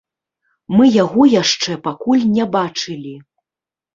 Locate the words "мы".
0.77-0.87